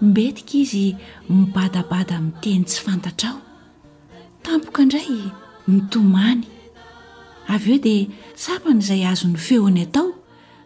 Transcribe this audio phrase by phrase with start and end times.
[0.00, 0.96] metika izy
[1.28, 3.40] mibadabada miteny tsy fantatra ao
[4.42, 5.28] tampoka indray
[5.68, 6.44] mitomany
[7.52, 10.16] av eo dia sapan'izay azo ny feony atao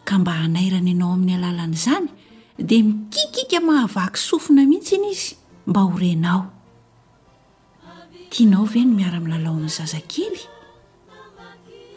[0.07, 2.07] ka mba hanairany ianao amin'ny alalany izany
[2.57, 5.35] dia mikikika mahavaky sofina mihitsy iny izy
[5.67, 6.43] mba ho renao
[8.31, 10.43] tianao ve ny miara-milalao amin'ny zazakely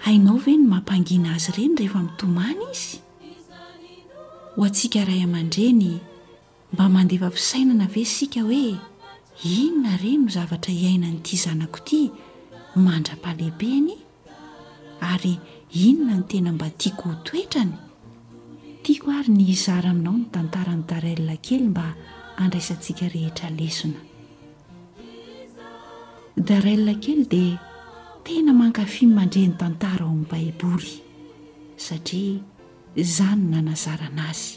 [0.03, 2.99] hainao veny mampangina azy ireny rehefa mitomany izy
[4.59, 6.08] ho atsika ray aman-dreny
[6.73, 8.77] mba mandefa fisainana ve sika hoe
[9.45, 12.01] inona re no zavatra hiaina nyity zanako ity
[12.85, 13.91] mandra-pahlehibeny
[15.11, 15.35] ary
[15.89, 17.73] inona no tena mba tiako h toetrany
[18.85, 21.85] tiako ary ny zara aminao ny tantarany daralia kely mba
[22.43, 24.01] andraisantsika rehetra lesona
[26.49, 27.57] darala kely dia
[28.25, 30.95] tena mankafi mandre ny tantara ao amin'ny baiboly
[31.85, 32.41] satria
[33.15, 34.55] zany nanazarana azy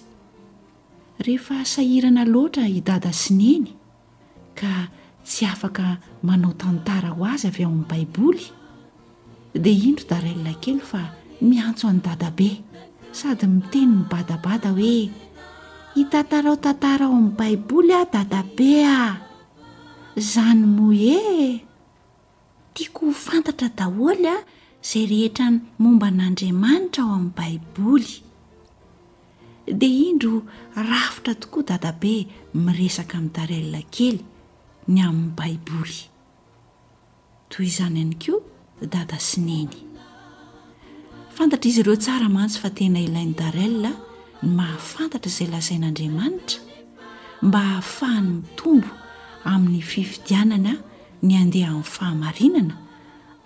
[1.22, 3.70] rehefa sahirana loatra hidada sineny
[4.60, 4.74] ka
[5.26, 5.86] tsy afaka
[6.28, 8.46] manao tantara ho azy avy ao amin'ny baiboly
[9.64, 11.02] dia indro darailina kely fa
[11.50, 12.50] miantso any dada be
[13.18, 14.96] sady miteny ny badabada hoe
[15.96, 19.22] hitatarao tantara ao amin'ny baiboly a dadabe a
[20.32, 21.62] zany mo e
[22.74, 24.38] tiako ho fantatra daholy a
[24.84, 28.10] izay rehetra ny momba n'andriamanitra ao amin'ny baiboly
[29.74, 30.42] dia indro
[30.76, 32.14] rafitra tokoa dadabe
[32.64, 34.20] miresaka amin'ny darella kely
[34.94, 36.00] ny amin'ny baiboly
[37.52, 38.44] toy izany hany koa
[38.94, 39.72] dada sy neny
[41.36, 43.92] fantatra izy ireo tsara mantsy fa tena ilain'ny darela
[44.44, 46.60] ny mahafantatra izay lazain'andriamanitra
[47.48, 48.90] mba hahafahany mitombo
[49.52, 50.74] amin'ny fifidianana
[51.26, 52.76] ny andeha amin'ny fahamarinana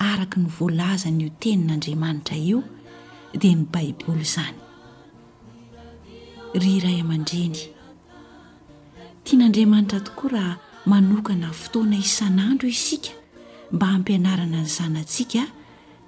[0.09, 2.59] araky ny voalazany iotenin'andriamanitra io
[3.39, 4.64] dia ny baiboly zany
[6.55, 7.57] ryray aman-dreny
[9.25, 10.53] tian'andriamanitra tokoa raha
[10.91, 13.11] manokana fotoana isan'andro isika
[13.75, 15.43] mba ampianarana ny zanantsiaka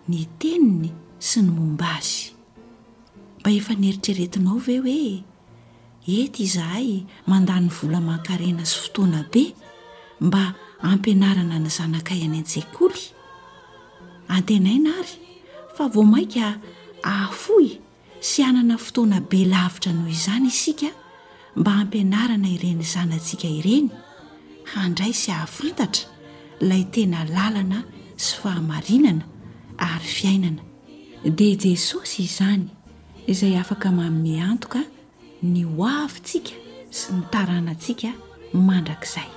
[0.09, 0.89] ny teniny
[1.27, 2.27] sy ny momba azy
[3.39, 5.23] mba efa neritreretinao ve hoe
[6.19, 6.89] ety izahay
[7.29, 9.43] mandany vola mankarena sy fotoana be
[10.27, 10.43] mba
[10.91, 13.03] ampianarana ny zanakay any an-tsaikoly
[14.35, 15.15] antenaina ary
[15.75, 16.45] fa vo mainka
[17.13, 17.67] ahafoy
[18.21, 20.89] sy anana fotoana be lavitra noho izany isika
[21.55, 23.89] mba hampianarana ireny izanantsika ireny
[24.73, 26.05] handray sy ahafantatra
[26.61, 27.79] ilay tena lalana
[28.23, 29.25] sy fahamarinana
[29.87, 30.61] ary fiainana
[31.37, 32.65] dia jesosy izany
[33.31, 34.81] izay afaka mamin'ne antoka
[35.51, 36.53] ny hoavyntsika
[36.97, 38.09] sy ny taranantsika
[38.65, 39.29] mandrak'izay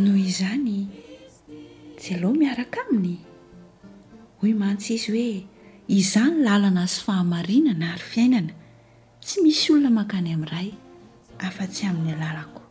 [0.00, 0.76] noho izany
[1.98, 3.14] tsy aloha miaraka aminy
[4.40, 5.28] hoy mantsy izy hoe
[5.88, 8.52] izany lala na azy fahamarinana ary fiainana
[9.22, 10.68] tsy misy olona mankany amin'niray
[11.46, 12.62] afa-tsy amin'ny alalako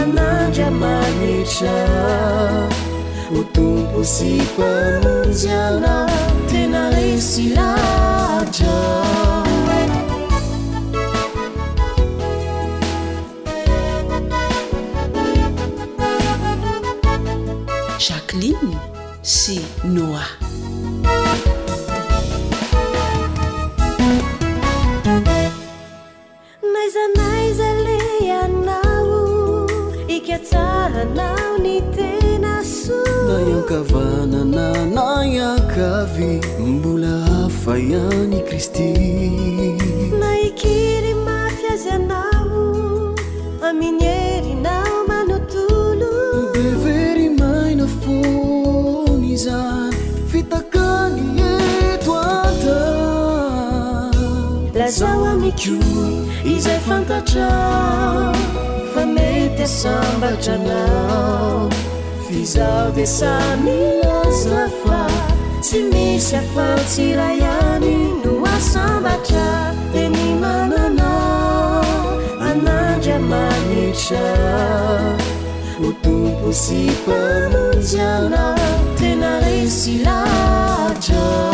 [0.00, 0.26] ana
[0.56, 1.74] garmanica
[3.38, 5.94] otunposiqua mondiala
[6.48, 8.74] tenaresilaja
[18.06, 18.62] caqe lin
[19.24, 20.22] si noa
[26.72, 29.68] naizanaizale anao
[30.08, 34.93] ikaanao ni tena so nayankavanana
[56.46, 58.32] izay fantatra
[58.94, 61.68] fameite sambatranao
[62.28, 65.06] fizao desamilaafa
[65.62, 69.46] sy misy afaltirayani doasambatra
[69.92, 71.14] te nimanana
[72.40, 74.36] anagamanitra
[75.88, 77.14] otoposi po
[77.52, 78.54] mondialna
[78.98, 81.53] tenaresi latra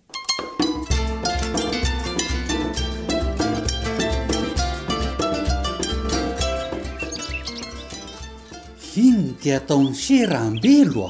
[8.95, 11.07] ino n te ataonyse ra mbelo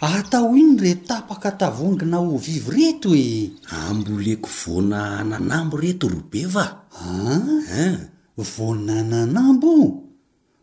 [0.00, 6.08] a atao iny re tapaka tavongina ho vivy reto oe ambo leko voana nanambo reto
[6.08, 7.96] robe va aa ah, eh?
[8.56, 9.74] vona nanambo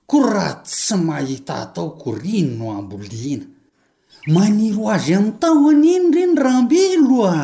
[0.10, 3.46] ko raha tsy mahita ataoko rino no ambo lena
[4.26, 7.38] maniro azy am'n tao anyeny reny raha mbelo a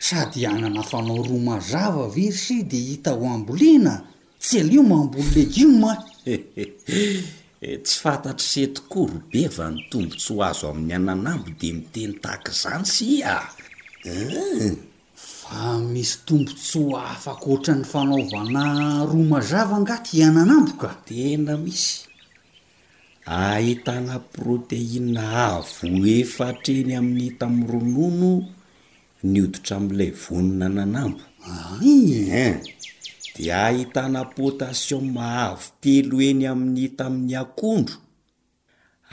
[0.00, 4.04] sady anana famaromazava very sy di hita ho ambo lina
[4.38, 5.98] tsy alio mambono legima
[7.60, 13.38] Eh, tsy fantatry setokorybeva ny tombontso azo amin'ny ananambo di miteny tahaka zany sy a
[14.12, 14.70] eh?
[15.38, 18.62] fa misy tombontsoa afaka oatra ny fanaovana
[19.10, 21.92] romazava angaty iananambo ka tena misy
[23.40, 25.88] ahitana proteina avo
[26.20, 28.30] efatreny amin'ny hita aminy ronono
[29.30, 31.54] nioditra amilay vonona nanambo a
[33.38, 37.96] de ahitana potasion mahavo telo eny amin'nyita amin'ny akondro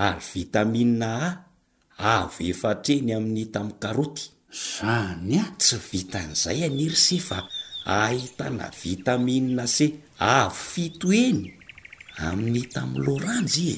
[0.01, 1.11] ary vitaminna
[1.97, 4.23] a avy efatreny amin'nyita amin'nkaroty
[4.69, 7.39] zany a tsy vitan'izay aniry sy fa
[8.01, 11.41] ahitana vitaminna se avo fito eny
[12.29, 13.57] amin'nyhita aminy loranjy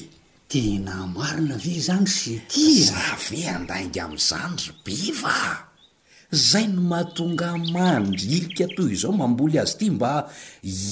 [0.50, 5.67] tena marina vy zany sy ti zave andainga am'yzanyry biva
[6.30, 10.28] zay no mahatonga mandry ilika toy izao mamboly azy ity mba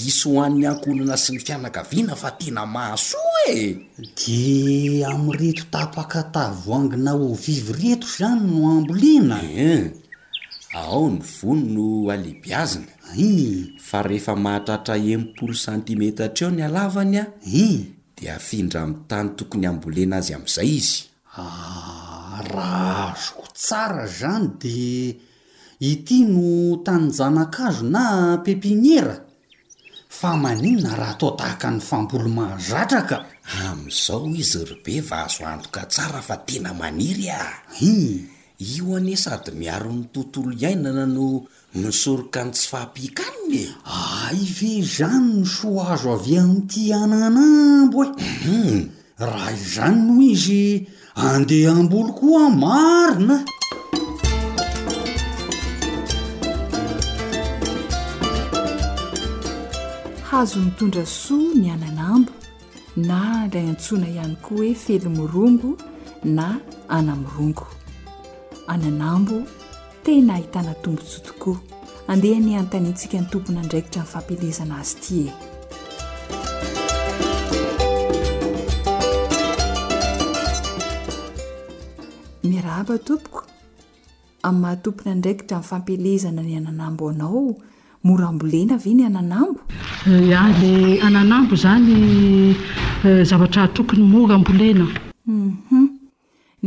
[0.07, 3.85] iso ho an'ny ankonona sy ny fianakaviana fa tena mahasoa e
[4.17, 9.37] di am'y reto tapaka tavoangina o vivy reto zany no ambolena
[10.73, 12.89] ao ny vono no aleibiazina
[13.79, 17.25] fa rehefa mahatratra empoulo centimetra atreo ny alavany a
[18.17, 21.05] dia afindra mi'ny tany tokony ambolena azy amn'izay izy
[21.37, 24.77] ah, raha azoko tsara zany di
[25.81, 29.21] ity no tanyjanakaazo na pepiniera
[30.09, 33.27] fa maninona raha atao tahaka ny fambolo mahazatraka
[33.69, 38.25] am'izao izy robe va azo andoka tsara fa tena maniry a i
[38.59, 41.45] io ane sady miaro ny tontolo iainana no
[41.77, 48.17] misoroka ny tsy faampikaninye ai ah, ve zany no so azo avy amnn''ity ananambo e
[48.49, 48.81] mhm.
[49.21, 53.37] raha izany noho izy andeha ambolo koa marina
[60.37, 62.33] azo nitondra soa ny ananambo
[63.09, 63.19] na
[63.53, 65.71] laantsoana ihany koa hoe felomirongo
[66.37, 67.67] na anamirongo
[68.67, 69.37] ananambo
[70.05, 71.59] tena hahitana tombo tsotokoa
[72.09, 75.33] andeha ni antanyntsika ny tompona indraikitra nifampelezana azy iti e
[82.51, 83.41] mirahabatompoko
[84.47, 87.55] amin'ny mahatompona ndraikitra nifampelezana ny ananambo anao
[88.09, 89.61] morambolena avyny ananambo
[90.07, 90.73] ia eh, ah, di
[91.09, 91.95] ananambo zany
[93.07, 94.85] eh, zavatra tokony mora ambolena
[95.29, 95.87] uum mhm.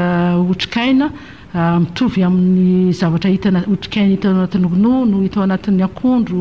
[0.51, 1.11] otrikaina
[1.59, 6.41] Ah, mitovy amin'ny zavatra hitana otrikaina hita anatin'ny ronono hitao anatin'ny akondro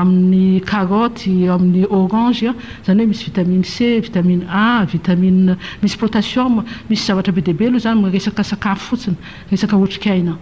[0.00, 2.56] amin'ny karoty amin'ny orangea ah.
[2.86, 5.38] zany hoe misy vitamine c vitamin a vitamin
[5.82, 10.36] misy potatiom misy zavatra be diaibe loha zany moresaka sakafo fotsinyesakotrikainaa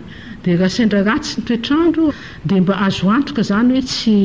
[0.58, 2.06] raha sendra ratsy nitoetrandro
[2.50, 4.18] dia mba azo antoka zany hoe tsy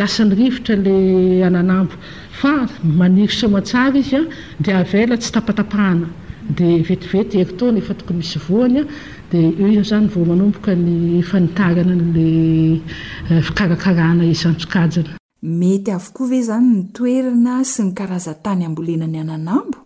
[0.00, 1.94] lasanyrivotra lay ananambo
[2.40, 2.52] fa
[3.00, 4.20] maniry soman-tsara izy a
[4.62, 6.06] dia avela tsy tapatapahana
[6.58, 8.82] dia vetivety hertona efa tokony misy voanya
[9.30, 12.80] dia eo io zany vo manomboka ny fanitarana n'lay
[13.32, 15.08] eh, fikarakarana izantsokajany
[15.60, 19.78] mety avokoa ve zany nytoerana sy ny karaza tany ambolinany ananambo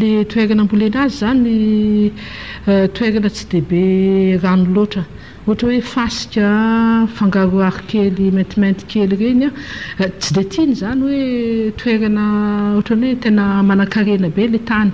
[0.00, 1.46] le toeranambolena azy zany
[2.68, 5.02] euh, toerana tsy diibe rano loatra
[5.46, 6.46] ohatra hoe fasika
[7.18, 9.52] fangaroary kely maintimainty kely regny a
[10.02, 11.18] euh, tsy di tiany zany hoe
[11.82, 12.24] toerana
[12.78, 14.90] ohatrany hoe tena manan-karena be ila tany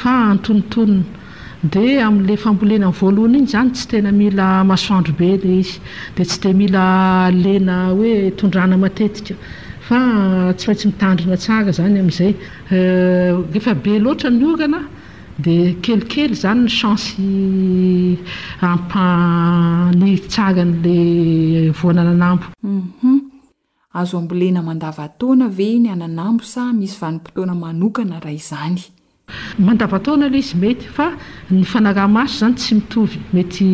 [0.00, 5.50] fa antonotonona dia amin'le fambolena n voalohany igny zany tsy tena mila masoandro be le
[5.60, 5.76] izy
[6.16, 6.84] dia tsy di mila
[7.44, 9.34] lena hoe tondrana matetika
[9.92, 12.32] tsy faintsy mitandrina tsaga zany amin'izay
[13.58, 14.80] efa euh, be loatra miogana
[15.44, 18.18] dia kelikely zany ny chancy
[18.70, 20.98] ampaniy tsagan'la
[21.78, 23.18] voana nanambouhum
[23.98, 28.80] azo ambolena mandavataona ve ny ananambo sa misy vanim-potoana manokana raha izany
[29.66, 31.06] mandavataona ilay izy mety fa
[31.50, 33.66] ny fanarah-maso zany tsy mitovy mety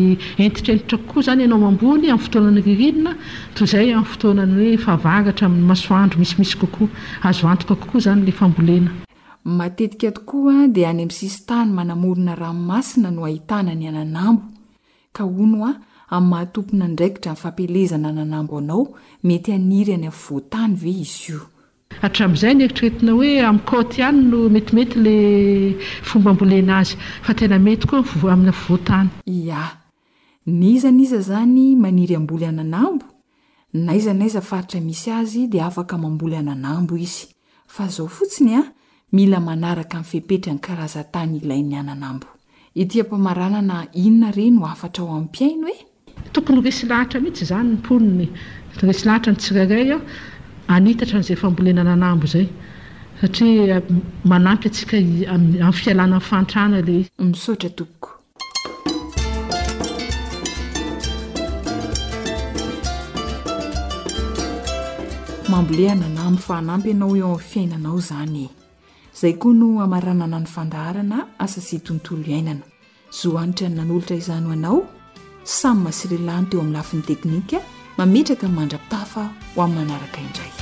[0.45, 3.13] entitr'entitra kokoa izany ianao mambony amin'ny fotoanan'ny ririnina
[3.55, 6.87] toy izay amin'ny fotoanany hoe fahavaratra amin'ny masoandro misimisy kokoa
[7.27, 8.89] azo antoka kokoa izany lay fambolena
[9.59, 14.43] matetika tokoaa dia any amin'ny sisy tahny manamorona rahanomasina no ahitana ny ananambo
[15.15, 15.71] ka ho no a
[16.15, 18.85] amin'ny mahatompona ndraikitra nifampelezana ananambo anao
[19.23, 21.41] mety aniry any amin'ny voatany ve izy io
[22.01, 25.13] hatram'izay neritrretina hoe amikoty ihany no metimety la
[26.09, 26.91] fombaambolena azy
[27.25, 28.01] fa tena mety koa
[28.33, 29.61] aminfvotanyia
[30.59, 33.05] n iza n iza zany maniry amboly ananambo
[33.85, 36.85] na iz naiza faritra misy azy d afk mamboyao
[37.95, 38.53] zaootsiny
[39.15, 45.77] mila manaraka my fepetrany karaza tany ilain'yaaoiaana inon eoaraoampiai hoe
[46.33, 48.25] tomkony resy lahatra mihitsy izany nponiny
[48.85, 49.99] resy lahatra ny tsiraray ao
[50.75, 52.47] anitatra n'izay fambolena nanambo zay
[53.21, 53.77] satria
[54.31, 54.95] manampy atsika
[55.33, 56.95] amin'ny fialana nfantrana le
[57.27, 58.01] misotratomok
[65.51, 68.43] mamboleana anambo fa anampy anao eo ami'ny fiainanao zany
[69.21, 72.65] zay koa no amaranana ny fandaarana asasy tontolo iainana
[73.21, 74.79] zohanitra n na n'olotra izanyanao
[75.59, 77.57] samy mahasirelahny teo amin'ny lafin'ny teknika
[77.97, 80.58] mametraka nymandrapitafa ho amin'ny manaraka indraiky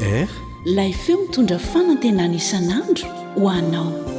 [0.00, 0.28] r
[0.64, 4.09] layfeo mitondra fanantenana isanandro ho anao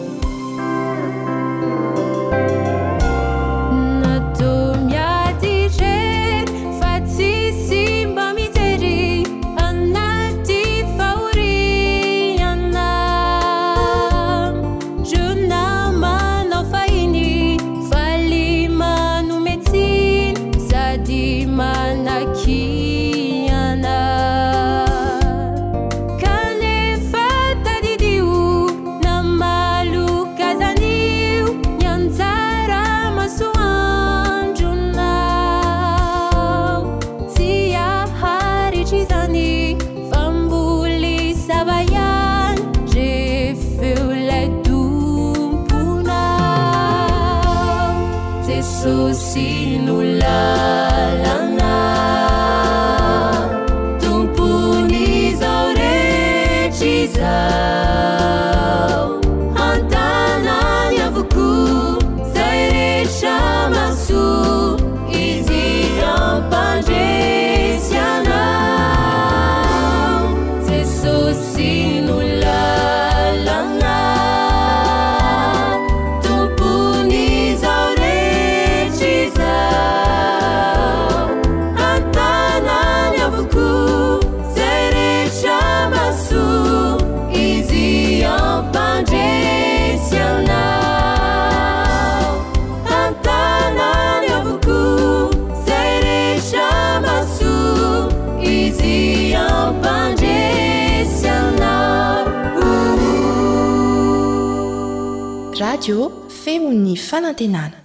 [105.90, 106.12] o
[106.44, 107.78] feon'ny fanantenana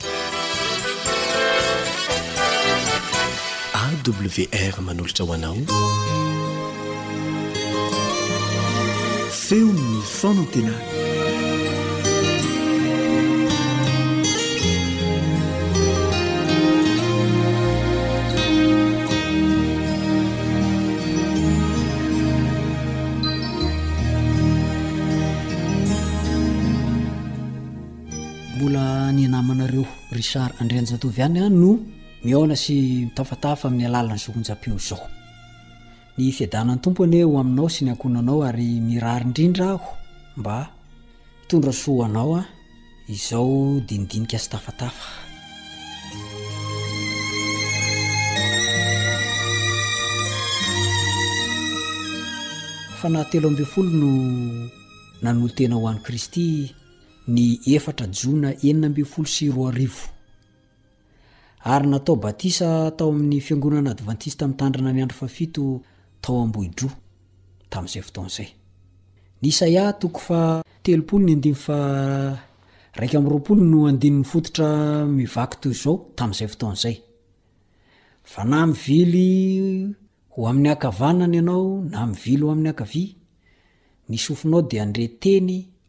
[3.85, 5.57] awr manolotra ho anao
[9.41, 11.06] feo ny fanantenana
[30.17, 31.73] rishard andreanjatovy any a no
[32.25, 32.77] mioona sy
[33.07, 35.05] mitafatafa amin'ny alalan'ny zohonjam-pio zao
[36.17, 39.93] ny fiadanany tompoany hoe ho aminao sy ny ankonanao ary mirary indrindra aho
[40.37, 40.57] mba
[41.41, 42.43] mitondra soaanao a
[43.13, 45.07] izao dinidinika sy tafatafa
[52.99, 54.09] fa nahatelo ambi'nyfolo no
[55.23, 56.47] nanolotena hoan'ni kristy
[57.29, 60.09] ny efatra jona enina mbefolo sy roarivo
[61.65, 65.63] ary nataobatisa tao amin'ny fiangonanaadvantistam'tandranany andro faito
[66.21, 66.89] tao amboidro
[67.71, 68.51] tam'zay fotoayaoaya
[78.87, 79.27] vily
[80.39, 83.07] o amin'ny akavanany anao na mivily ho amin'ny akavya
[84.09, 85.57] ny sofinao de andre teny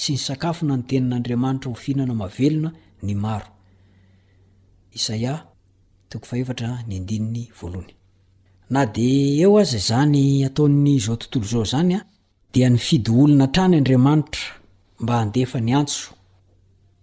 [0.00, 2.70] tsy ny sakafo na nytenin'andriamanitra hofihinana mavelona
[3.06, 3.50] ny marona
[8.94, 8.98] d
[9.40, 12.00] eo aza zany ataon'nyzao tontolo zao zany a
[12.52, 14.42] dia ny fidyolona trany andriamanitra
[15.00, 16.10] mba handefa ny antso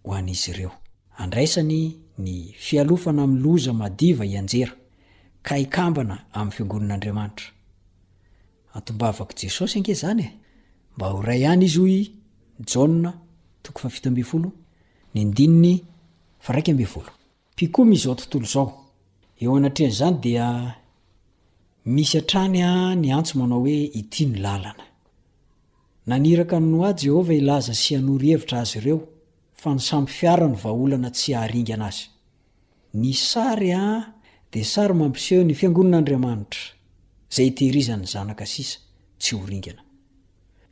[0.03, 0.71] hoanyizy ireo
[1.17, 4.71] andraisany ny fialofana loza madiva ianjera
[9.61, 10.25] os nge zany
[10.95, 12.16] mba hayany izy
[17.55, 18.71] pikomyzao tontolo zao
[19.41, 20.47] eo anatrean'zany dia
[21.85, 24.83] misy atrany a ny antso manao hoe iti ny lalana
[26.07, 28.99] naniraka no a jehova ilaza sy anory hevitra azy ireo
[29.59, 32.05] fa ny sampy fiarany vaholana tsy haharingana azy
[33.01, 34.13] ny sary a
[34.51, 36.63] de sary mampiseho ny fiangonan'andriamanitra
[37.33, 38.77] zay itehirizanny zanaka sisa
[39.21, 39.81] tsy horingana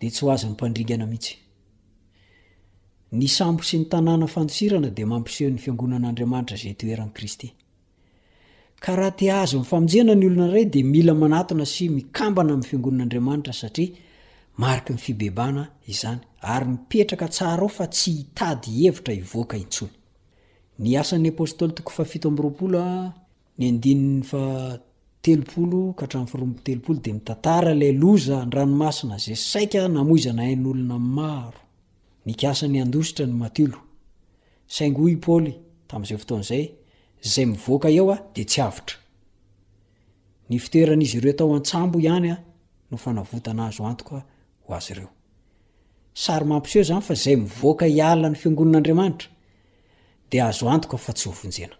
[0.00, 1.34] de tsy hoazy ny mpandringana mihitsy
[3.18, 7.48] ny sambo sy ny tanàna fanosirana de mampiseho 'ny fiangonan'andriamanitra zay toerany kristy
[8.82, 13.52] ka raha te azo min'nyfamonjena ny olona ray di mila manatona sy mikambana amin'ny fiangonan'andriamanitra
[13.60, 13.88] satria
[14.62, 16.18] mariky ny fibebana izany
[16.52, 19.80] ary mipetraka tsara ao fa tsy hitady hevitra ioaka it
[25.24, 31.52] telopolo kaharany frombotelopolo de mitatara la loza nranoasina zaysaia namizanaan'olonamao
[32.26, 33.36] nasany andositra ny
[34.78, 36.92] oagôyaayaytoyye zany
[47.00, 49.28] fa zay mivoka ialany fiangonina andriamanitra
[50.30, 51.79] de azoantoko fa tsy vonjena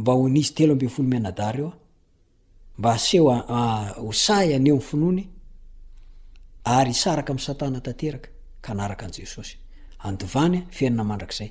[0.00, 5.22] mba nzy telo ambe folo mnada eomba aseoayneo mfnony
[6.84, 8.28] ry saraka amiy satana tateraka
[8.64, 9.54] ka naraka an jesosy
[10.06, 11.50] andovany fiainina mandrakzay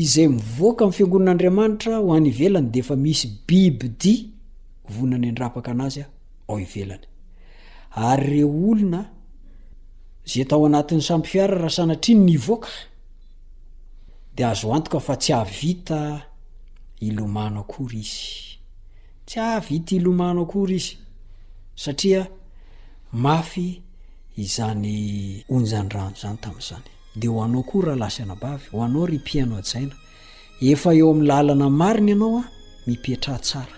[0.00, 4.14] izay mivoaka amiy fiangonan'andriamanitra ho any ivelany deefa misy biby di
[4.94, 6.04] vonany andrapaka an'azya
[6.50, 7.04] ao ivelany
[8.08, 9.00] ary reo olona
[10.32, 12.68] za tao anatin'ny sampy fiara raha sanatriny ny voaka
[14.36, 16.10] de azo antoka fa tsy ahvitaa
[17.06, 18.22] ilomano akory izy
[19.26, 20.94] tsy avita ilomano akory izy
[21.82, 22.20] satria
[23.24, 23.68] mafy
[24.42, 24.90] izany
[25.54, 26.88] onjandrano zany tami'izany
[27.20, 29.94] dia ho anao koa raha lasa anabavy ho anao ry piano ajaina
[30.72, 32.44] efa eo amin'ny lahalana mariny ianao a
[32.86, 33.76] mipetrah tsara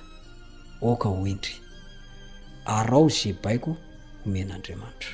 [0.90, 1.56] ooka hoendry
[2.76, 3.70] arao zay baiko
[4.22, 5.12] homen'andriamanitra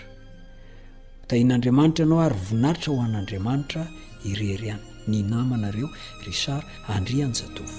[1.28, 3.82] tain'andriamanitra ianao ary vonaritra ho an'andriamanitra
[4.30, 5.88] ireriana ny namanareo
[6.26, 7.78] risard andri anyjadovo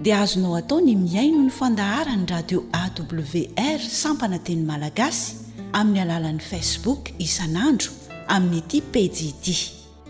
[0.00, 5.34] dia azonao atao ny miaino ny fandahara ny radio awr sampana teny malagasy
[5.72, 7.90] amin'ny alalan'ni facebook isan'andro
[8.36, 9.46] amin'ny ity pjd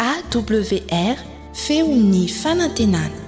[0.05, 1.17] awr
[1.65, 3.28] feo ny fanantenana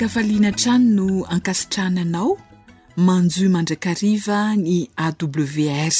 [0.00, 2.30] kafaliana trany no ankasitranaanao
[3.06, 5.96] manjoy mandrakariva ny awr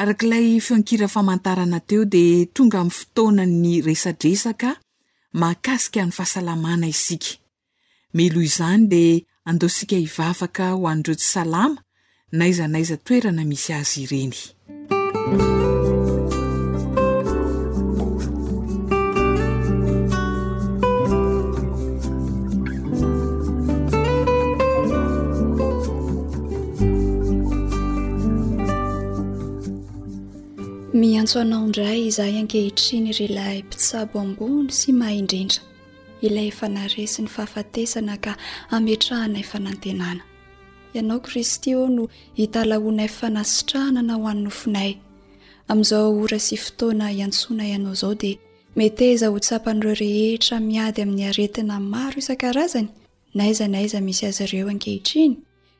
[0.00, 4.70] arak'ilay fiankira famantarana teo dea tonga amin'ny fotoana'ny resadresaka
[5.42, 7.30] makasika an'ny fahasalamana isika
[8.16, 9.02] miloa izany de
[9.50, 11.80] andosika hivavaka ho andreo tsy salama
[12.32, 14.36] naiza naiza toerana misy azy ireny
[31.00, 35.60] miantso anaoindray izahay ankehitriny rylay pitsaboamgony sy maha indrindra
[36.22, 38.32] ilay efanare sy ny fahafatesana ka
[38.70, 40.24] amtrahanay fanantenana
[40.94, 42.06] ianao kristy o no
[42.38, 44.92] hitalahoanay fanasitrahnana ho anno finay
[45.68, 48.32] amin'izao ora sy fotoana iantsona ianao izao de
[48.76, 52.88] metaza ho tsapan'ireo rehetra miady amin'ny aretina maro isan-karazany
[53.34, 55.32] naaiza naiza misy azy reo ankehitriny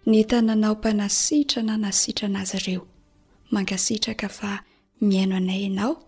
[0.07, 2.59] ny itananao mpanasitra na nasitrana azy
[3.51, 4.62] reonkastraka fa
[5.01, 5.98] minoanayan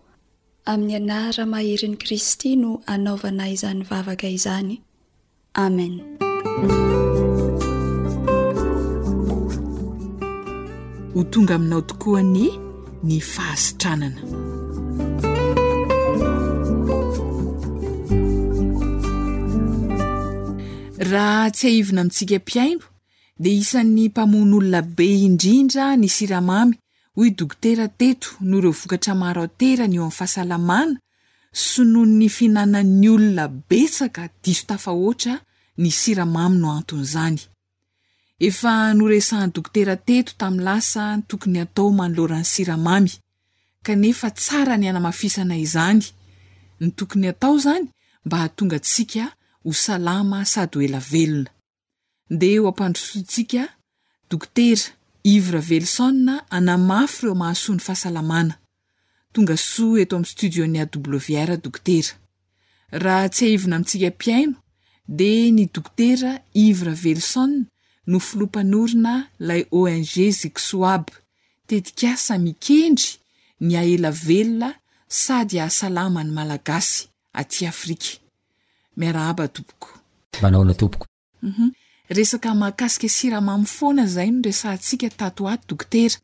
[0.69, 4.73] amin'ny anara maherin'ni kristy no anaovana izan'ny vavaka izany
[5.63, 5.93] amen
[11.13, 12.45] ho tonga aminao tokoa ny
[13.07, 14.21] ny fahasitranana
[21.11, 22.83] raha tsy aivina mitsika m-piaino
[23.41, 26.75] dia isan'ny mpamon' olona be indrindra ny siramamy
[27.15, 30.97] hoy dokotera teto noireo vokatra maro aterany eo amiy fahasalamana
[31.51, 35.33] sonoho ny fihinana'ny olona besaka diso tafa oatra
[35.77, 37.37] ny siramamy no anton'izany
[38.47, 43.11] efa noresany dokotera teto tami' lasa n tokony hatao manolorany siramamy
[43.85, 46.03] kanefa tsara ni anamafisana izany
[46.81, 47.85] ny tokony hatao zany
[48.25, 49.23] mba hahatonga antsika
[49.63, 51.49] ho salama sady ho elavelona
[52.33, 53.63] nde ho ampandrosontsika
[54.29, 54.83] dokotera
[55.23, 58.55] ivre velison anamafy iroo mahasoa ny fahasalamana
[59.33, 62.15] tonga soa eto amin'ny studio-ny aewr dokotera
[63.03, 64.57] raha tsy haivina mitsika mpiaino
[65.07, 67.43] de ny dokotera ivre veliso
[68.07, 71.11] no filompan'orina lay ong zikso aby
[71.67, 73.09] tetikasa mikendry
[73.59, 74.69] ny aela velona
[75.07, 77.03] sady ahasalama ny malagasy
[77.39, 78.07] aty afrika
[78.97, 79.87] miara aba topoko
[80.41, 81.05] manaona topoko
[81.43, 81.71] mhm.
[82.11, 86.15] resaka mahakasika siramamy foana zay no resah ntsika tato aty dokotera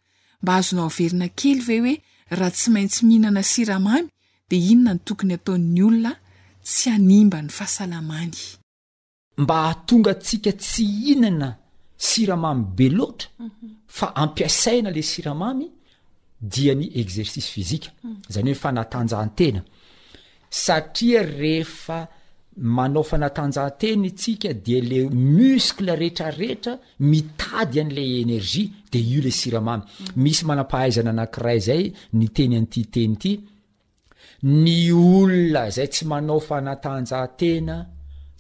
[0.42, 1.96] mba azonao averina kely ve hoe
[2.38, 4.08] raha tsy maintsy mihinana siramamy
[4.50, 6.12] de inona ny tokony ataon'ny olona
[6.66, 8.36] tsy hanimba ny fahasalamany
[9.42, 11.50] mba atonga atsika tsy ihnana
[12.06, 13.68] siramamy be loatra mhm.
[13.98, 15.68] fa ampiasaina la siramamy
[16.54, 18.22] dia ny exercice fizika mhm.
[18.34, 19.62] zany hoe fanatanjahan-tena
[20.50, 22.00] satria rehefa
[22.58, 29.84] manao fa natanjahantena itsika de le muskle rehetrarehetra mitady an'le energia de io le siramamy
[30.18, 31.84] misy manampahaizana anankiray zay
[32.18, 33.34] ny teny an'ityteny ity
[34.44, 37.78] ny olona zay tsy manao fa natanjahantena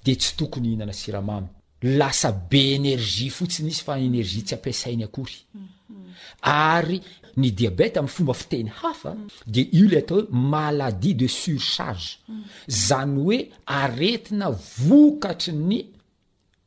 [0.05, 1.47] de tsy tokony hinana siramamy
[1.81, 6.11] lasa be énergie fotsiny izy fa energia tsy ampiasainy akory mm-hmm.
[6.41, 7.01] ary
[7.37, 9.05] dfmba fiteny haf
[9.45, 12.17] de io lt maladie de surcage
[12.67, 14.49] zany oe aretina
[14.81, 15.77] vokatry ny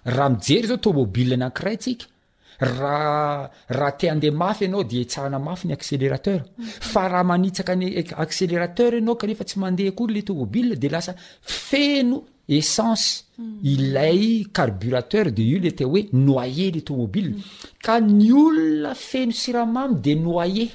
[0.05, 2.07] raha mijery zao tomobilna akiray tsika
[2.65, 6.41] araha ti andeha mafyanao de tahana mafy ny accélérater
[6.93, 7.87] fa raha mantaka ny
[8.27, 11.13] accélérater anao kanefa tsy mandeha koy le tômobil de lasa
[11.69, 12.19] feno
[12.49, 13.59] essence mm.
[13.63, 15.85] ilayarbrateur de let mm-hmm.
[15.85, 17.35] hoe noyer leomobile
[17.85, 20.71] ka ny olona feno siramamy de noyeay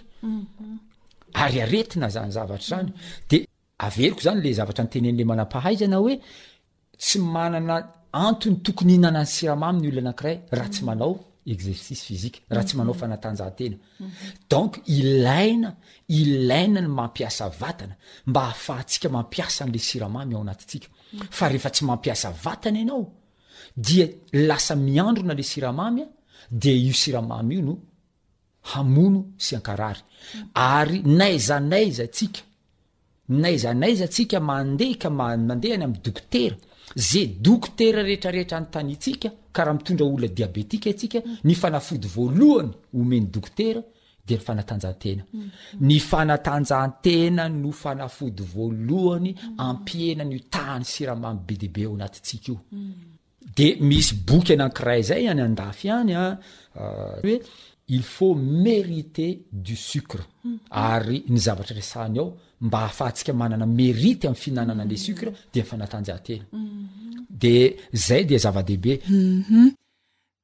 [1.41, 10.81] eina zanyzavatrazanydeaveiko zanyle zavatra nytenen'le manapahaizana oetsy mananaantny tokony inanany siramamy ny olna anakray rahatsy
[10.81, 10.85] mm.
[10.89, 11.13] manao
[11.51, 15.87] eerieiaa ts manaofanatanjahatenadonilaina mm-hmm.
[16.11, 16.21] mm-hmm.
[16.21, 17.95] ilaina ny mampiasa vatana
[18.29, 20.87] mba ahafahatsika mampiasan'le siramamy ao anatitsika
[21.29, 23.05] fa rehefa tsy mampiasa vatany anao
[23.75, 26.07] dia lasa miandrona le siramamy a
[26.49, 27.77] de io siramamy io no
[28.71, 30.01] hamono sy ankarary
[30.53, 32.41] ary naizanaiza tsika
[33.27, 36.55] naizanaiza ntsika mandehka ma-mandehany ami'y dokotera
[36.95, 42.71] zay dokotera rehetrarehetra ny tany tsika ka raha mitondra olona diabetika atsika ny fanafody voalohany
[42.99, 43.81] omeny dokotera
[44.25, 45.49] deny fanatanjahatena mm.
[45.81, 52.91] ny fanatanjahantena no fanafody voalohany ampiena ny taany siramamy be dehibe ao anatintsika io mm.
[53.55, 56.27] de misy boky ianankiray zay any andafy hany aoe
[56.79, 57.41] ah, ah,
[57.87, 60.57] il faut mériter du scre mm.
[60.71, 66.63] ary ny zavatra resahny ao mba hahafahantsika manana merity ami'ny finanana ale scre de nyfanatanjahatenaaebem
[69.09, 69.45] mm-hmm.
[69.49, 69.71] mm-hmm.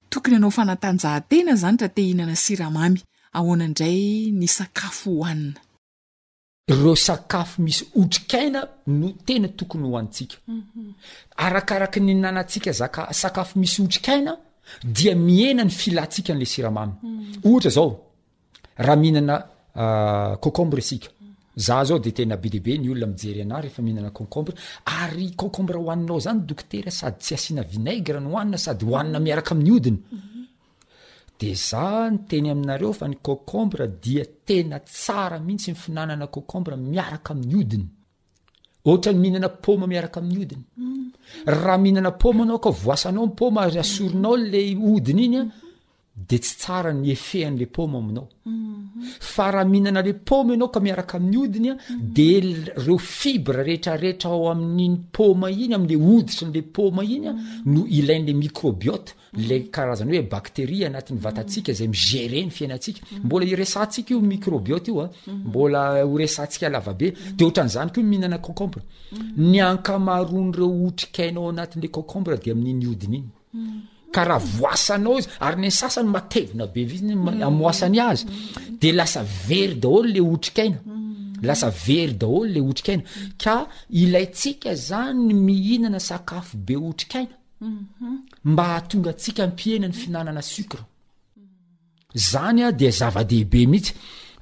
[0.09, 3.01] tokony anao fanatanjahantena zany traha te hihinana siramamy
[3.37, 5.53] ahoanandray ny sakafo hohanina
[6.67, 10.91] reo sakafo misy hotrikaina no tena tokony hoantsika mhm.
[11.37, 14.31] arakaraka ny nanantsika za ka sakafo misy otrikaina
[14.83, 17.45] dia miena ny filantsika n'la siramaa mhm.
[17.45, 21.31] ohataoaha mihinana ah, cocombre asika mhm.
[21.55, 24.53] za zao de tena be debe ny olona mijery ana rehefa mihinana cocombra
[24.85, 29.71] ary cocombre hoaninao zany dokotera sady tsy asiana vinaigra ny hohanina sady hohanina miaraka amin'ny
[29.77, 29.97] odina
[31.39, 36.75] de za ny teny aminareo fa ny cocombra dia tena tsara mihitsy ny finanana cocombra
[36.91, 37.85] miaraka amin'ny odiny
[38.87, 41.07] ohatrany mihinana paoma miaraka amin'ny odiny mm.
[41.61, 44.61] raha mihinana paoma anao ka voasanao ny poma ry asoronao la
[44.93, 45.67] odiny iny a mm-hmm.
[46.27, 49.07] de tsy tsara ny efehan'le poma aminao mhm.
[49.33, 52.13] fa raha mihinanale poma ianao ka miaraka amin'ny odinya mhm.
[52.15, 52.29] de
[52.85, 57.73] reo fibra rehetrareetra ao amin'n'iny poma iny ami'le oditra n'le poma inya mhm.
[57.73, 59.11] no ilain'le microbiota
[59.47, 67.95] le karazany hoe bakteria anatin'ny vatasika zay migereny fiainansika mbola iresansika iomicrobiot iomboa saniklbedehanzny k
[68.09, 68.81] mihinana cokombra
[69.51, 76.65] nyankaaonyreo otrikainao anatin'le cokombre de amin'iny odiny iny ka raha voasanaoizy ary ny sasany matevona
[76.73, 77.15] be viy
[77.61, 78.21] moasany az
[78.81, 79.21] de lasa
[79.61, 81.83] ery dol le otkinalasa mm.
[82.01, 83.61] ery daol le otrikinameaaeheetmoa
[89.91, 90.61] mhm.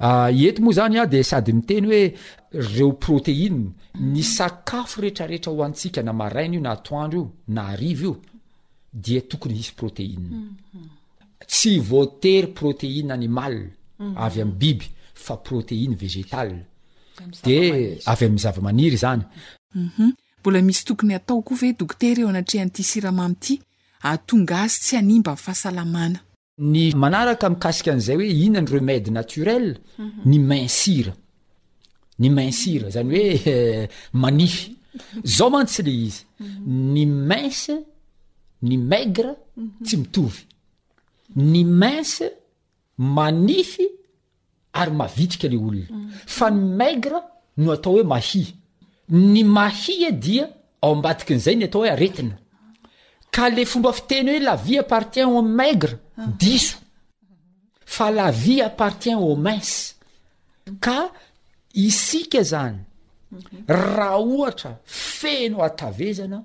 [0.08, 0.30] ah,
[0.72, 2.04] zanya de sady miteny hoe
[2.74, 3.58] reo protein
[4.14, 4.32] ny mm.
[4.38, 8.22] sakafo rehetrarehetra ho antsika na maraina io na atoandro io na arivo io
[11.48, 13.70] tsy oatery protéineanimal
[14.16, 16.66] avy amy biby fa proteine vegétal
[17.44, 20.66] de avy amzaamaniry zanymbola mhm.
[20.66, 23.60] misy tokony ataoko ve dokter eo anatrehanity siramamyity
[24.02, 26.18] atonga azy tsy animba fhaaaany
[27.02, 30.22] anaakamkasikan'zay hoe iinan'ny remède naturel mhm.
[30.26, 31.14] ny mainsire
[32.20, 33.88] ny maincire zany hoe
[34.22, 34.74] manify
[35.24, 36.94] zao mantsy le izy mhm.
[36.94, 37.64] ny mnc
[38.62, 39.36] ny maigre
[39.84, 40.46] tsy mitovy
[41.36, 42.32] ny mince
[42.98, 43.88] manify
[44.74, 47.20] ary mavitrika le olona fa ny maigre
[47.58, 48.44] no atao hoe mahi
[49.10, 50.50] ny mahi a e dia
[50.82, 52.38] ao ambadiki nizay ny atao hoe aretina
[53.32, 55.98] ka le fomba fiteny hoe la vie appartien au maigre
[56.40, 56.78] diso
[57.86, 59.96] fa la vie appartien au mince
[60.80, 61.12] ka
[61.74, 62.87] isika zany
[63.68, 66.38] raha ohatra fenao ataezana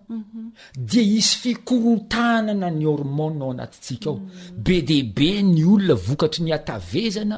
[0.90, 4.18] de isy fikorotanana ny hormona ao anatitsika ao
[4.64, 7.36] be debe ny olona vokatry ny atavezana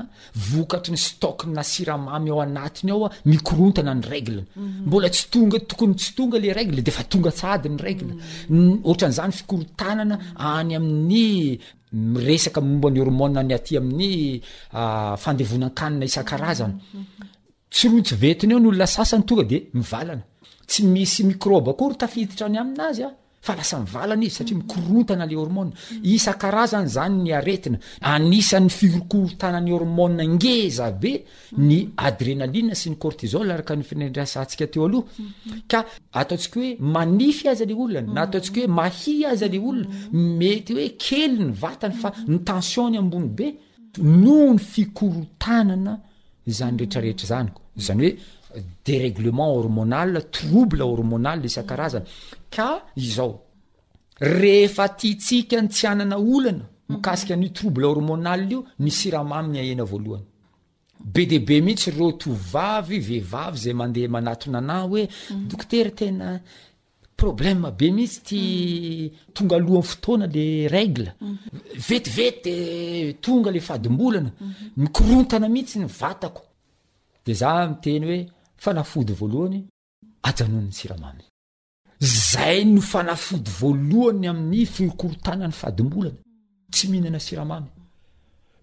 [0.49, 4.41] vokatry ny stok na siramamy ao anatiny aoa mikorontana ny regle
[4.87, 8.13] mbola tsy tonga tokony tsy tonga le regle defa tonga tsady'ny regle
[8.89, 10.17] ohtran'zany fikorotanana
[10.53, 11.61] any amin'ny
[12.13, 14.17] miresaka momba n'ny hormo ny aty amin'ny
[14.81, 16.75] ah, fandevona-kanina isan-karazana
[17.75, 20.23] tsy rontsy vetiny eo ny olona sasany tonga de mivalana
[20.69, 24.49] tsy misy miroba koytafititrany aminazyafaasvnaz sara nnysa'ny
[28.79, 30.55] fiokorotana'nyormnge
[30.89, 31.13] abe
[31.59, 31.71] y
[32.07, 34.05] aenaina sy nyaroaoeaiy
[37.53, 38.97] azale olonaaatska oe mah
[39.33, 39.89] azale olona
[40.43, 42.09] mety oe kely ny vatany fa
[42.41, 43.21] tnsioyoo
[44.01, 44.29] ny
[44.73, 45.95] fikorotanana
[46.47, 48.03] zany retrarehetra zanyko zany
[48.53, 52.05] hoe dérèglement hormonal trouble hormonal isan-karazana
[52.55, 53.33] ka izao
[54.41, 60.27] rehefa tiatsika ny tsy anana olana mikasika anyio trouble hormonala io nysiramamy ny ahena voalohany
[61.13, 65.03] be debe mihitsy roto vavy vehivavy zay mandeha manato nanahy hoe
[65.49, 66.29] dokotera tena
[67.17, 68.41] problem be mihitsy ti
[69.35, 71.11] tonga alohan'ny fotoana le regle
[71.89, 74.53] vetivety eh, tonga le faadimbolana mhm.
[74.83, 76.43] mikorontana mihitsy ny vatako
[77.27, 78.21] de za miteny hoe
[78.63, 79.61] fanafody voalohany
[80.29, 81.23] aaony siramamy
[82.31, 86.17] zay no fanafody voalohany amin'ny filokorotanany faadimbolana
[86.73, 87.69] tsy mihinana siramamy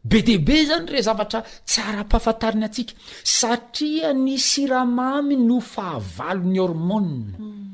[0.10, 2.94] be deaibe zany re zavatra tsarampahafantariny atsika
[3.38, 7.71] satria ny siramamy no fahavalon'ny hormona mm.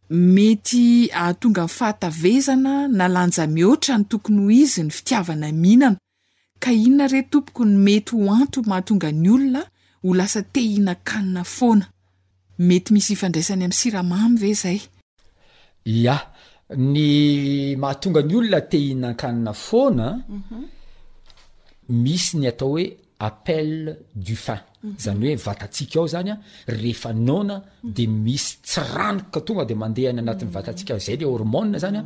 [0.09, 0.83] mety
[1.19, 5.97] ahatonga y fahatavezana nalanja mihoatrany tokony ho izy ny fitiavana mihinana
[6.59, 9.61] ka inona re tompokony mety ho anto mahatongany olona
[10.03, 11.85] ho lasa tehihna-kanina foana
[12.67, 14.79] mety misy ifandraisany amin'ny siramamy ve zay
[16.03, 16.15] ya
[16.77, 20.63] ny mahatongany olona tehihnakanina foana mhm.
[22.03, 22.85] misy ny atao hoe
[23.19, 23.71] appel
[24.15, 24.97] dufin mhm.
[25.03, 26.37] zany hoe vatatsika ao zany a
[26.67, 27.93] rehefanaona mhm.
[27.93, 32.05] de misy tsiranika tonga de mandehany anatin'ny vatantsika zay le hormone zany a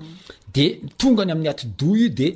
[0.56, 0.66] de
[0.98, 2.28] tongany amin'ny atodo io de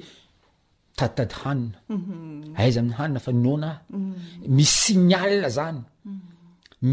[0.98, 2.60] taditady hanina mhm.
[2.60, 4.14] aiza amin'ny hanina fa nonah mhm.
[4.58, 6.20] misy siniale zany mhm.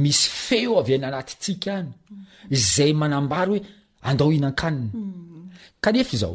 [0.03, 1.91] misy fe o avy ana anatitsika any
[2.75, 3.63] zay manambary hoe
[4.09, 4.93] andao inan-kanina
[5.85, 6.35] kanefa zao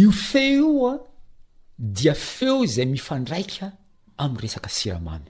[0.00, 0.94] io fe o a
[1.98, 3.66] dia feo zay mifandraika
[4.22, 5.28] ami'y resaka siramamy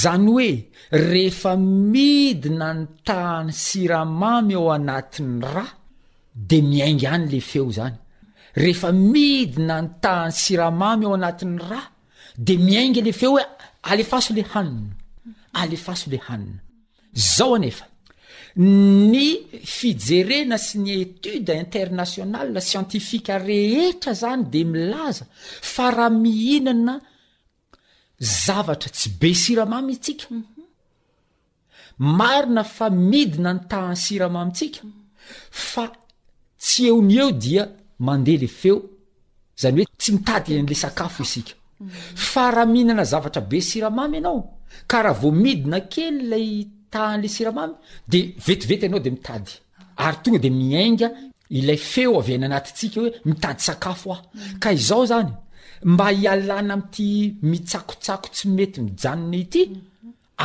[0.00, 0.50] zany hoe
[1.12, 1.52] rehefa
[1.92, 5.66] midina ny taany siramamy eo anatin'ny ra
[6.48, 7.96] de miaingy any le feo zany
[8.62, 11.90] rehefa midina ny tahany siramamy eo anatin'ny raha
[12.46, 13.44] de miainga lefeo he
[13.90, 14.94] alefaso le hanina
[15.60, 16.58] alefaso le hanina
[17.34, 17.84] zao anefa
[19.10, 19.26] ny
[19.76, 25.24] fijerena sy ny etude international scientifika rehetra zany de milaza
[25.72, 26.94] fa raha mihinana
[28.44, 30.26] zavatra tsy be siramamy itsika
[31.98, 34.82] marina fa midina ny tahany siramamytsika
[35.70, 35.84] fa
[36.62, 37.64] tsy eo ny eo dia
[37.98, 38.76] mandeha le feo
[39.60, 41.54] zany hoe tsy mitady n'le sakafo isika
[42.32, 44.40] faraha mihinana zavatra be siramamy ianao
[44.90, 46.50] ka raha voamidina kely lay
[46.92, 47.72] taan'le siramamy
[48.10, 49.52] de vetivety ianao de mitady
[50.04, 51.08] ary tonga de miainga
[51.56, 54.18] ilay feo avy aina anatitsika hoe mitady sakafoa
[54.62, 55.32] ka izao zany
[55.92, 57.06] mba hialana amty
[57.50, 59.62] mitsakotsako tsy mety mijanona ity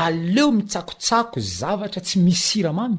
[0.03, 2.97] aleo mitsakotsako zavatra tsy misy siramamy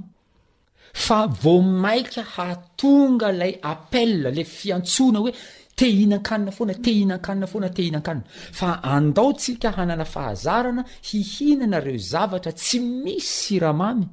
[0.93, 5.32] fa vo maika hatonga ilay apel le fiantsoana hoe
[5.76, 8.26] te hihnan-kanina foana te hihnan-kanina foana te hihinan-kanona
[8.61, 14.07] fa andaotsika hanana fahazarana hihinanareo zavatra tsy misy ramamy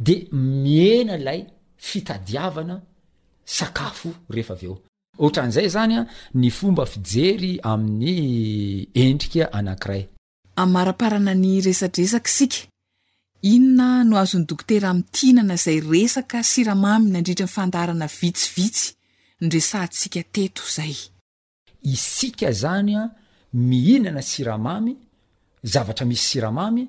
[0.00, 1.40] de miena lay
[1.88, 2.76] fitadiavana
[3.56, 4.76] sakafo rehefa av eo
[5.22, 6.02] ohatran'izay zany a
[6.40, 8.32] ny fomba fijery amin'ny
[9.04, 10.04] endrika anankiray
[10.62, 12.64] amaraparana ny resaresakasika
[13.42, 18.86] inona no azony dokotera ami'nytihinana zay resaka siramamy nandrindra nifandarana vitsivitsy
[19.44, 20.94] ndresantsika teto zay
[21.94, 23.02] isika zany a
[23.54, 24.92] mihinana siramamy
[25.62, 26.82] zavatra misy siramamy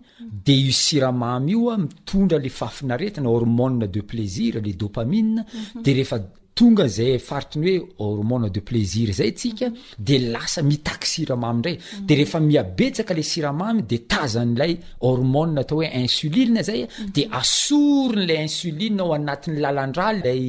[0.45, 5.45] de i siramamy io a mitondra le fafina retina hormone de plaisir le dopamine
[5.83, 6.17] de rehefa
[6.57, 9.67] tonga zay fartiny hoe hormona de plaisir zay tsika
[10.07, 12.17] de lasa mitaky siramamy ndray de mm.
[12.19, 17.11] rehefa miabetsaka le siramamy de tazany lay hormone atao hoe insulie zay mm.
[17.15, 20.43] de asorony ley insulinea ao anatin'ny lalandraly lay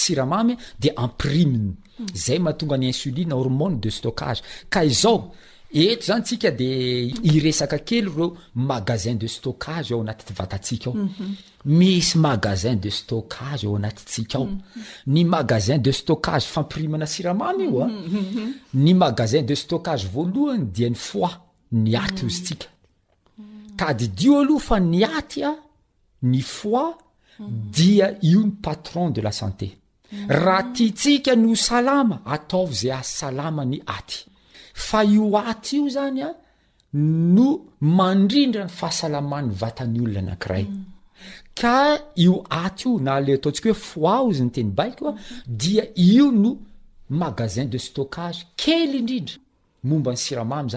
[0.00, 2.06] siramamy de ampriminy mm.
[2.24, 4.40] zay mahatonga any insuline hormone de stockage
[4.72, 5.20] ka izao
[5.74, 6.68] etozany tsika de
[7.24, 11.30] iesak kely reomagazin de stocage o anat vttsik o mhm.
[11.78, 14.48] misymagazin de stocage aoaattany
[15.06, 15.28] mhm.
[15.28, 17.90] magazin de stocage fampirimana siramanioy
[18.72, 21.26] mhm, maaidestocageoaohnydiay fo
[21.72, 21.88] n
[24.22, 24.92] doaohafn
[25.50, 25.54] a
[26.22, 26.84] ny fo
[27.76, 29.68] dia io ny patron de la santé
[30.28, 33.82] raha titsika no salama ataov zay asalamny
[34.74, 36.32] fa io at io zany a
[37.04, 37.46] no
[37.80, 40.66] mandrindra ny fahasalamanny vatany olona anakiray
[41.54, 41.76] ka
[42.24, 45.14] io at io nale ataontsika hoe foa o izy nyteny baikoa
[45.46, 46.56] dia io no
[47.08, 49.38] magazin de stockage kely indrindra
[49.84, 50.68] mombany siramamy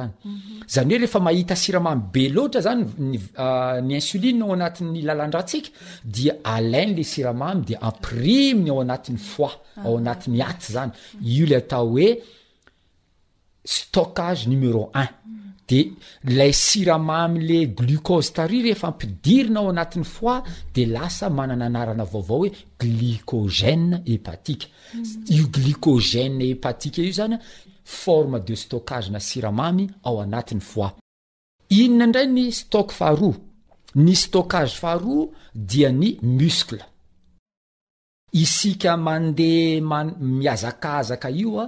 [0.70, 5.72] zanyny hoe ehfa mahitasiramamy be oatra zanyny ah, insinao anat'ny lalandratsik
[6.06, 9.50] di alainy le siramamy de amprimny ao anati'ny fo
[9.86, 10.94] aoanatyan
[13.68, 15.08] stockage numéro un
[15.68, 15.92] de
[16.24, 20.38] lay siramamy le glucose tari rehefa mpidirina ao anatin'ny foi
[20.74, 22.50] de lasa manana anarana vaovao hoe
[22.82, 24.68] glicogène epatika
[25.36, 27.36] io glicogèn epatika io zany
[27.84, 30.90] forme de stockage na siramamy ao anatin'ny foa
[31.80, 33.32] inona indray ny stock faro
[34.06, 35.20] ny stockage fahro
[35.54, 36.84] dia ny muscle
[38.32, 41.66] isika mandeha amiazakazaka io a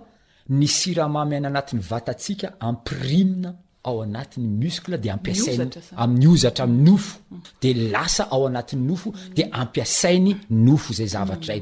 [0.49, 3.51] ny siramamyana anatin'ny vatatsika amprimne
[3.85, 5.59] ao anati'ny muscle de ampiasai
[5.95, 7.19] ami'nyozatra mi nofo
[7.63, 11.61] de lasa ao anatin'ny nofo de ampiasainy nofo zay zavatra ay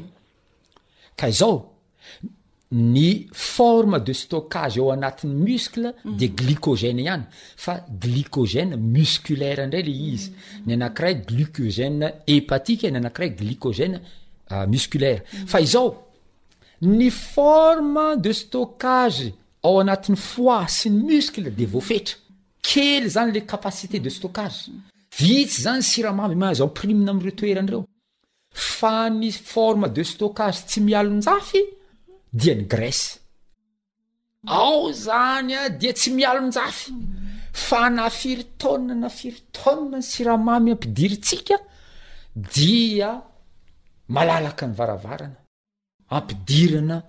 [1.18, 1.56] ka izao
[2.72, 7.24] ny forme de stockage eo anatin'ny muscle de glicogène ihany
[7.64, 10.32] fa glicogène musculaire ndray le izy
[10.66, 15.82] ny anankiray glicogèn epatike ny anakiray glicogènmusculaire euh, faiza
[16.84, 22.14] ny forma de stockage ao anatin'ny foi sy ny muskle de voafetra
[22.62, 24.70] kely zany le capacité de stockage
[25.18, 27.80] vitsy zany siramamy mazprimina amreo toeranreo
[28.54, 31.62] fa ny forma de stockage tsy mialonjafy
[32.32, 33.18] dia ny grase
[34.46, 36.92] ao zany a dia tsy mialonjafy
[37.66, 41.56] fa nafiritaon nafiritaon ny siramamy ampidirytsika
[42.54, 43.10] dia
[44.14, 45.47] malalaka ny varavarana
[46.10, 47.02] ampidirana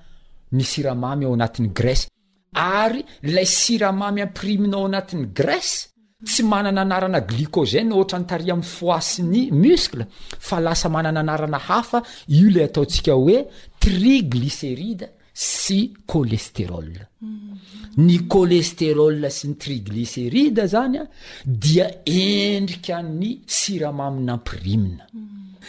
[0.52, 2.08] ny siramamy ao anatin'y grase
[2.54, 5.88] ary lay siramamy ampirimina ao anatin'y grase
[6.26, 10.04] tsy manana anarana glikogène ohatra nytaria amin'ny foasy ny muscle
[10.48, 12.00] fa lasa manana anarana hafa
[12.38, 13.40] io lay ataontsika hoe
[13.82, 15.80] tri gliceride sy
[16.12, 16.90] colesterol
[17.22, 18.04] mhm.
[18.06, 21.06] ny colesterol sy ny tri gliseride zany a
[21.46, 21.88] dia
[22.20, 25.06] endrika ny siramamina ampirimina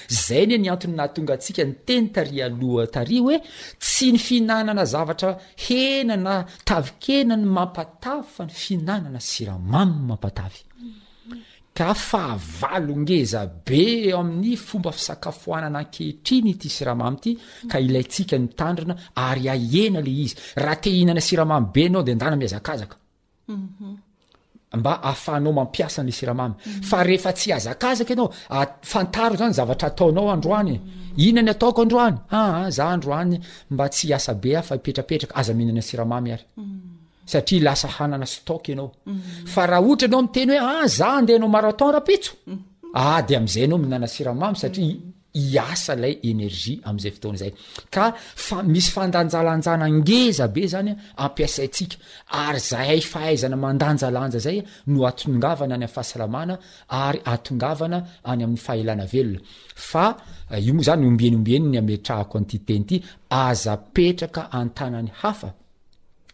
[0.08, 3.38] zay ny e ny antony nahytonga antsika ny teny tari aloha taria hoe
[3.80, 5.30] tsy ny fihinanana zavatra
[5.68, 6.34] henana
[6.68, 10.60] tavikena ny mampatavy fa ny fihinanana siramamy ny mampatavy
[11.80, 17.32] ka fa havalongeza be amin'ny fomba fisakafohanana ankehitriny ity siramamy ity
[17.70, 22.96] ka ilayntsika nitandrina ary ahena le izy raha tehihnana siramamy be ianao de andana miazakazaka
[23.48, 23.96] mhm.
[24.76, 26.54] mba afanao mampiasae siramamy
[26.88, 28.30] fa rehefa tsy azakazaka anao
[28.92, 30.76] fantaro zany zavatra ataonao androany
[31.26, 33.40] inany ataoko androany aa zah adroany ah,
[33.72, 36.42] mba tsy asa be a fa ipetrapetraka aza mihinana siramamy ay
[37.30, 38.90] satria lasa hanana staok anao
[39.52, 42.32] fa raha ohatra anao miteny hoe a ah, za andeh anao maraton rapitso
[42.98, 44.94] a ah, de amzay anao mihinana siramamy satria
[45.34, 47.52] i asa lay energia am'izay fotoana zay
[47.94, 48.04] ka
[48.46, 50.90] famisy fandanjalanjanangeza be zany
[51.24, 51.96] ampiasaintsika
[52.46, 54.58] ary zaay fahaizana mandanjalanja zay
[54.90, 56.58] no atongavana any am'y fahasalamana
[57.04, 57.98] ary atongavana
[58.30, 59.40] any amin'ny fahaelana velona
[59.90, 60.04] fa
[60.50, 62.96] eh, io moa zany ombienyombieny ny ame trahako an'ity tenyty
[63.30, 65.54] azapetraka an-tanany hafa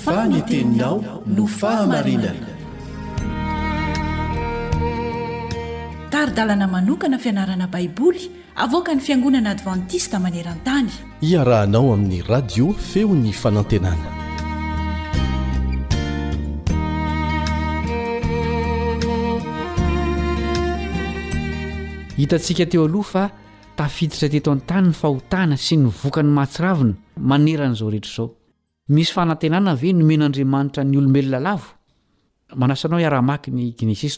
[0.05, 2.56] faniteninao no fahamarinana
[6.09, 8.23] tarydalana manokana fianarana baiboly
[8.65, 10.89] avoka ny fiangonana advantista manerantany
[11.31, 14.09] iarahanao amin'ny radio feony fanantenana
[22.19, 23.25] hitantsika teo aloha fa
[23.79, 26.93] tafiditra teto any-tany ny fahotana sy ny voka ny mahatsiravina
[27.31, 28.27] maneran'izao rehetra zao
[28.95, 31.67] misy fanantenana ave nomen'andriamanitra ny olombelona lavo
[32.55, 34.17] manasanao iarahamaky ny gneis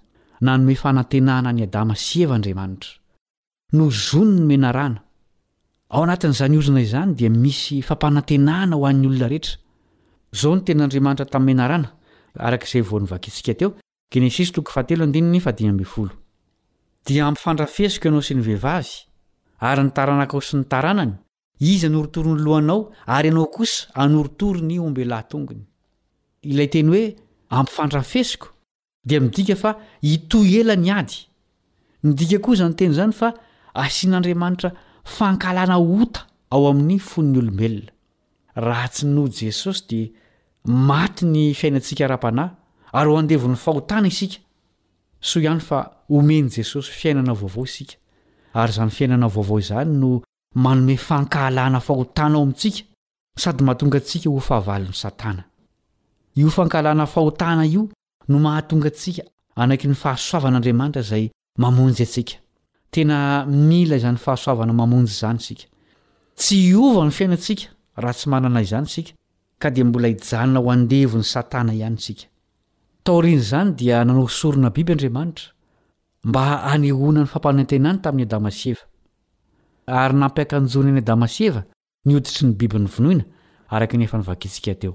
[0.45, 2.91] nanooe fanantenahana ny adama sy evaandriamanitra
[3.77, 4.99] no zon no menarana
[5.93, 10.51] ao anatin'zany ozina izany dia misy fampanantenahana ho an'ny olona rehetraaoda
[17.29, 18.91] ampifandrafesiko ianao sy ny vehivavy
[19.69, 21.13] ary nytaranako sy ny taranany
[21.59, 25.63] izy anoritoriny lohanao ary ianao kosa anoritory ny ombelahtongony
[26.41, 27.05] ilayteny hoe
[27.49, 28.50] ampifandrafesiko
[29.05, 31.27] dia midika fa hitoy ela ny ady
[32.03, 33.33] ni dika koa izany teny izany fa
[33.73, 34.71] asian'andriamanitra
[35.03, 37.91] fankahlana ota ao amin'ny fon'ny olombelona
[38.55, 40.07] raha tsy no jesosy dia
[40.65, 42.49] maty ny fiainantsika raha-panahy
[42.93, 44.39] ary ho andevon'ny fahotana isika
[45.19, 45.79] soa ihany fa
[46.09, 47.95] omeny jesosy fiainana vaovao isika
[48.53, 50.21] ary izany fiainana vaovao izany no
[50.55, 52.83] manome fankahalana fahotana ao amintsika
[53.39, 55.43] sady mahatonga antsika ho fahavalin'ny satana
[56.35, 57.89] io fankahlana fahotana io
[58.29, 59.23] no mahatonga ntsika
[59.61, 61.25] anaky ny fahasoavan'andriamanitra izay
[61.63, 62.35] mamonjy atsika
[62.93, 63.17] tena
[63.69, 65.65] mila izanyn fahasoavana mamonjy izany sika
[66.39, 67.63] tsy ova ny fiainantsika
[68.01, 69.11] raha tsy manana izany sika
[69.61, 72.25] ka dia mbola hijanona ho andevon'ny satana ihany sika
[73.05, 75.47] taorin' izany dia nanao sorona biby andriamanitra
[76.27, 76.43] mba
[76.73, 78.83] anehona ny fampanana an-tenany tamin'ny adama seva
[80.01, 81.61] ary nampiaka njony ny adama seva
[82.05, 83.23] nioditry ny biby ny vonoina
[83.75, 84.93] araka ny efa nivakitsika teo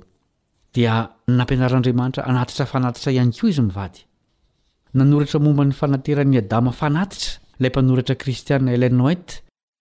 [0.77, 0.93] dia
[1.33, 4.01] nampianara'andriamanitra anatitra fanatitra iany koa izy mivady
[4.99, 7.31] nanoratra momba ny fanateran'ny adama fanaitra
[7.63, 9.29] lay mpanortra kristiaa leit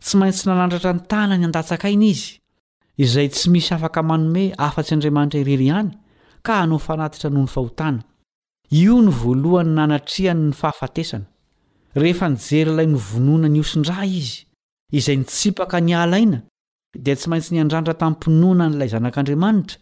[0.04, 2.20] tsy maintsy nanandratra ny tana ny adaaiy iy
[2.98, 5.92] izay tsy misy afaka manome afa-tsy andriamanitra irery ihany
[6.44, 8.00] ka hanao fanatitra noho ny fahotana
[8.72, 11.26] io ny voalohany nanatrihany ny fahafatesana
[12.02, 14.38] rehefa nijery ilay no vonoana ny osindra izy
[15.00, 16.40] izay nitsipaka ny alaina
[17.06, 19.78] dia tsy maintsy niandrandra tamin'ympinoana n'ilay zanak'andriamanitra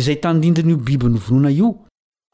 [0.00, 1.70] izay tandindin'io biby ny vonona io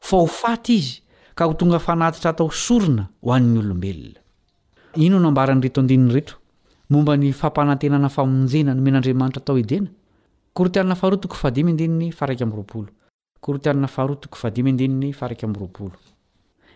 [0.07, 0.95] fa ho faty izy
[1.35, 6.23] ka ho tonga fanatitra atao sorina ho an'ny olombelonaiooabarnyrtony
[6.91, 9.91] tmombny ampaatenanafamonjenen'aantrate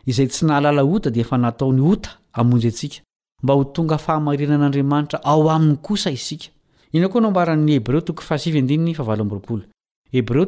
[0.08, 2.10] izay tsy nahalala ota dia efa nataony ota
[2.40, 3.02] amonjy antsika
[3.44, 6.46] mba ho tonga fahamarinan'andriamanitra ao aminy kosa isika
[6.94, 7.82] innoaray
[10.14, 10.46] hebreo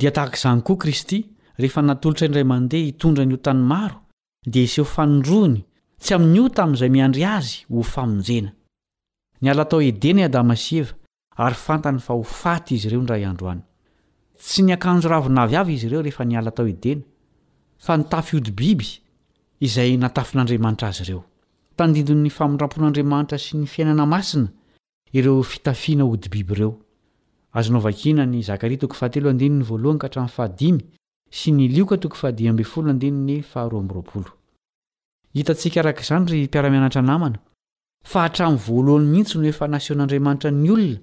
[0.00, 1.18] dia tahak' izany koa kristy
[1.60, 3.96] rehefa natolotra indray mandeha hitondra ny otany maro
[4.52, 5.60] dia iseho fanondrony
[6.02, 8.50] tsy amin'ny ota ami'izay miandry azy ho famonjena
[9.42, 10.94] ny ala tao edenaiadama syeva
[11.44, 13.62] ary fantany fa ho faty izy ireo ndra androany
[14.42, 17.02] tsy ny akanjo ravonavy avy izy ireo rehefa nialatao edena
[17.84, 18.86] fa nitafy odibiby
[19.66, 21.22] izay natafin'andriamanitra azy reo
[21.78, 24.48] tandindo 'ny famindrampon'andriamanitra sy ny fiainana masina
[25.12, 26.04] ireo fitafiana
[33.02, 34.18] dibib
[35.48, 37.38] eitsik arak'zany ry mpiaramianatra namana
[38.10, 41.00] fa hatramn voalohany mihitsy no efa nasion'andriamanitra ny olona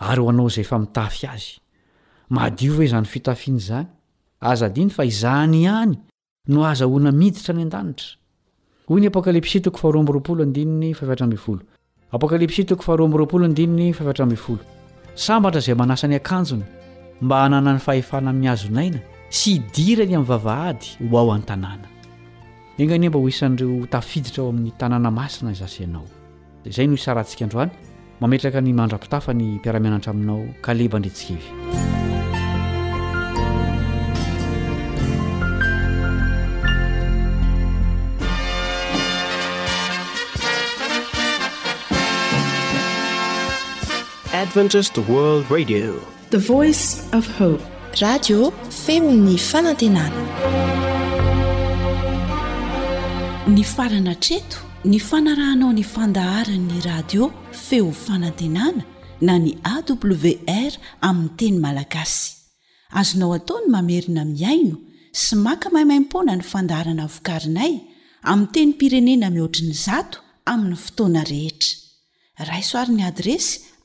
[0.08, 1.50] aaoyoanao zay fa mitafy azy
[2.42, 3.88] ao vzayfitafianyzany
[4.40, 5.92] azaifa izahnyany
[6.48, 8.06] no azaona miditra ny andanitra
[8.88, 11.60] hoy ny apokalipsia toko fahroamboroapolo andininy fatramfolo
[12.12, 14.58] apokalipsia toko faharoaamboroapolo andininy fatrafolo
[15.14, 16.64] sambatra izay manasany akanjony
[17.22, 21.88] mba hananany fahefana amin'ny hazonaina sy hidirany amin'ny vavahady ho ao an'ny tanàna
[22.78, 26.06] engani e mba ho isan'ireo tafiditra ao amin'ny tanàna masina zasi anao
[26.64, 27.72] izay no isarantsika androany
[28.20, 32.05] mametraka ny mandrapitafa ny mpiaramianatra aminao ka lebandrentsikevy
[44.46, 45.74] emany
[53.76, 58.84] farana treto ny fanarahanao ny fandaharanny radio feo fanantenana
[59.20, 60.72] na ny awr
[61.08, 62.32] aminy teny malagasy
[63.00, 64.76] azonao ataony mamerina miaino
[65.22, 67.72] sy maka maimaimpona ny fandaharana vokarinay
[68.22, 70.18] ami teny pirenena mihoatriny zato
[70.50, 71.72] amin'ny fotoana rehetra
[72.50, 73.66] raisoarin'ny adresy